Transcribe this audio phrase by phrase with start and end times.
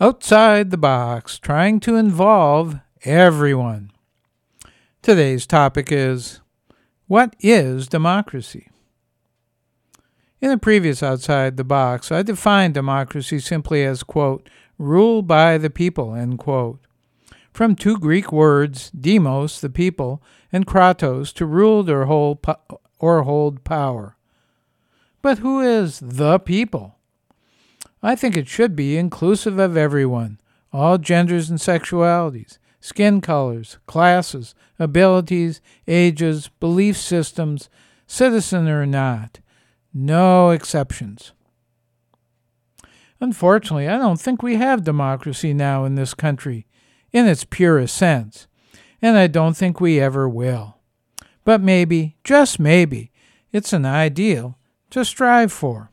[0.00, 3.90] outside the box, trying to involve everyone.
[5.02, 6.40] Today's topic is
[7.06, 8.68] What is democracy?
[10.40, 15.68] In the previous Outside the Box, I defined democracy simply as, quote, rule by the
[15.68, 16.80] people, end quote.
[17.52, 22.38] From two Greek words, demos, the people, and kratos, to rule or hold,
[22.98, 24.16] or hold power.
[25.20, 26.96] But who is the people?
[28.02, 30.40] I think it should be inclusive of everyone,
[30.72, 37.68] all genders and sexualities, skin colors, classes, abilities, ages, belief systems,
[38.06, 39.40] citizen or not,
[39.92, 41.32] no exceptions.
[43.20, 46.66] Unfortunately, I don't think we have democracy now in this country,
[47.12, 48.46] in its purest sense,
[49.02, 50.78] and I don't think we ever will.
[51.44, 53.12] But maybe, just maybe,
[53.52, 54.58] it's an ideal
[54.90, 55.90] to strive for.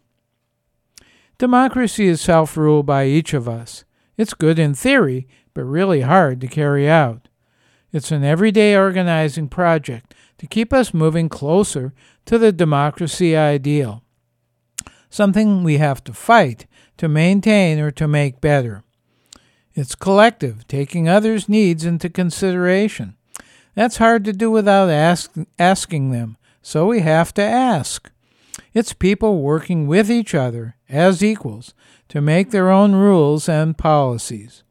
[1.39, 3.85] Democracy is self rule by each of us.
[4.17, 7.27] It's good in theory, but really hard to carry out.
[7.91, 11.93] It's an everyday organizing project to keep us moving closer
[12.25, 14.03] to the democracy ideal,
[15.09, 16.65] something we have to fight
[16.97, 18.83] to maintain or to make better.
[19.75, 23.15] It's collective, taking others' needs into consideration.
[23.75, 28.11] That's hard to do without ask, asking them, so we have to ask.
[28.77, 31.73] It's people working with each other as equals
[32.09, 34.61] to make their own rules and policies.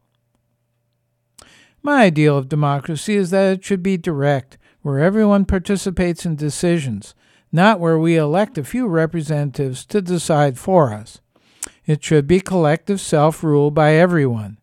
[1.81, 7.15] My ideal of democracy is that it should be direct, where everyone participates in decisions,
[7.51, 11.19] not where we elect a few representatives to decide for us.
[11.85, 14.57] It should be collective self rule by everyone.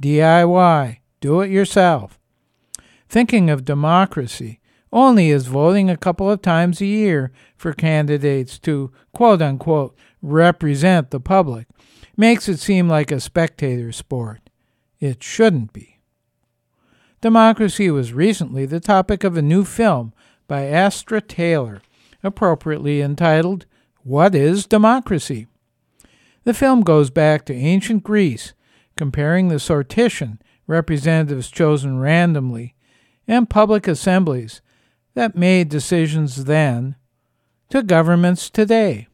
[0.00, 2.18] DIY, do it yourself.
[3.08, 4.58] Thinking of democracy
[4.92, 11.10] only as voting a couple of times a year for candidates to quote unquote represent
[11.10, 11.66] the public
[12.16, 14.50] makes it seem like a spectator sport.
[15.00, 15.98] It shouldn't be.
[17.20, 20.12] Democracy was recently the topic of a new film
[20.46, 21.80] by Astra Taylor,
[22.22, 23.64] appropriately entitled
[24.02, 25.46] What is Democracy?
[26.44, 28.52] The film goes back to ancient Greece,
[28.96, 32.74] comparing the sortition, representatives chosen randomly,
[33.28, 34.60] and public assemblies
[35.14, 36.96] that made decisions then
[37.70, 39.08] to governments today.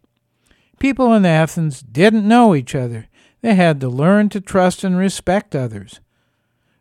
[0.78, 3.09] People in Athens didn't know each other.
[3.41, 6.00] They had to learn to trust and respect others.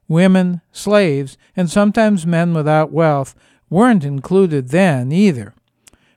[0.08, 3.36] Women, slaves, and sometimes men without wealth
[3.70, 5.54] weren't included then either.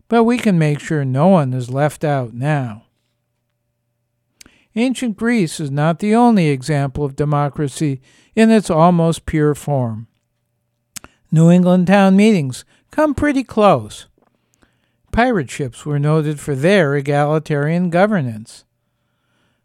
[0.09, 2.85] But we can make sure no one is left out now.
[4.77, 8.01] Ancient Greece is not the only example of democracy
[8.37, 10.07] in its almost pure form.
[11.33, 14.07] New England town meetings come pretty close.
[15.13, 18.65] Pirate ships were noted for their egalitarian governance.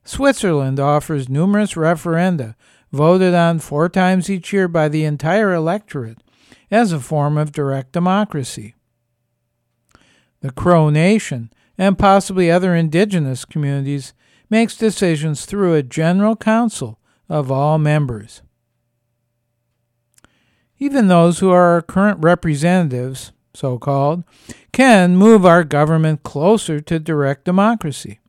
[0.03, 2.55] Switzerland offers numerous referenda
[2.91, 6.19] voted on four times each year by the entire electorate
[6.71, 8.73] as a form of direct democracy.
[10.41, 14.13] The Crow Nation and possibly other indigenous communities
[14.49, 18.41] makes decisions through a general council of all members.
[20.77, 24.23] Even those who are our current representatives, so called,
[24.71, 28.19] can move our government closer to direct democracy.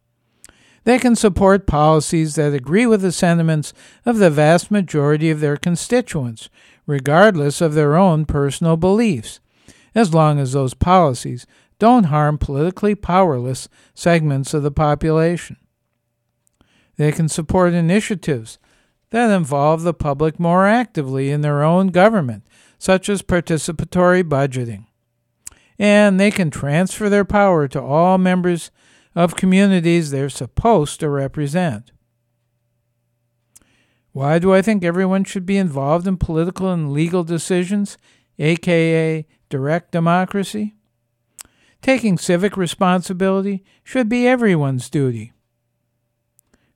[0.85, 3.73] They can support policies that agree with the sentiments
[4.05, 6.49] of the vast majority of their constituents,
[6.87, 9.41] regardless of their own personal beliefs,
[9.97, 11.45] as long as those policies
[11.81, 15.57] don't harm politically powerless segments of the population.
[16.97, 18.59] They can support initiatives
[19.11, 22.45] that involve the public more actively in their own government,
[22.79, 24.87] such as participatory budgeting.
[25.79, 28.71] And they can transfer their power to all members
[29.15, 31.93] of communities they're supposed to represent.
[34.13, 37.99] Why do I think everyone should be involved in political and legal decisions,
[38.39, 40.75] aka direct democracy?
[41.83, 45.33] Taking civic responsibility should be everyone's duty.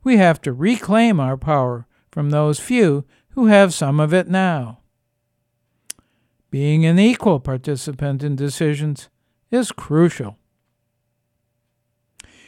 [0.05, 4.81] We have to reclaim our power from those few who have some of it now.
[6.51, 9.09] Being an equal participant in decisions
[9.51, 10.37] is crucial.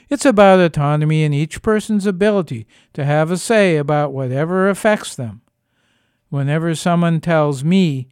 [0.08, 5.40] It's about autonomy and each person's ability to have a say about whatever affects them.
[6.28, 8.08] Whenever someone tells me,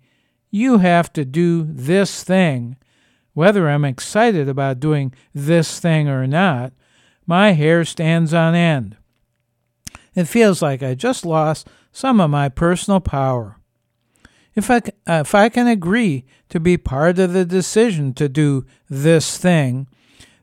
[0.51, 2.77] you have to do this thing,
[3.35, 6.73] whether I'm excited about doing this thing or not,
[7.27, 8.97] my hair stands on end.
[10.21, 13.57] It feels like I just lost some of my personal power.
[14.55, 18.67] If I, uh, if I can agree to be part of the decision to do
[18.91, 19.87] this thing,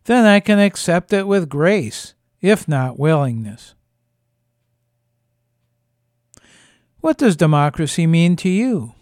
[0.05, 3.75] then I can accept it with grace, if not willingness.
[7.01, 8.93] What does democracy mean to you?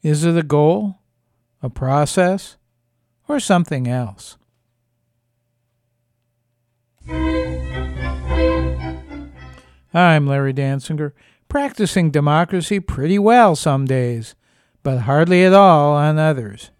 [0.00, 1.00] Is it a goal,
[1.60, 2.56] a process,
[3.26, 4.36] or something else?
[9.94, 11.12] I'm Larry Dansinger,
[11.48, 14.34] practicing democracy pretty well some days,
[14.82, 16.70] but hardly at all on others.